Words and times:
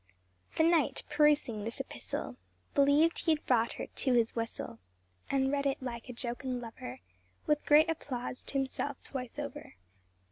"The 0.57 0.63
knight, 0.63 1.03
perusing 1.11 1.63
this 1.63 1.79
epistle, 1.79 2.35
Believ'd 2.73 3.19
h' 3.27 3.27
had 3.27 3.45
brought 3.45 3.73
her 3.73 3.85
to 3.85 4.13
his 4.13 4.35
whistle. 4.35 4.79
And 5.29 5.51
read 5.51 5.67
it 5.67 5.77
like 5.79 6.09
a 6.09 6.13
jocund 6.13 6.59
lover, 6.59 7.01
With 7.45 7.63
great 7.67 7.87
applause 7.87 8.41
t' 8.41 8.57
himself 8.57 8.97
twice 9.03 9.37
over." 9.37 9.75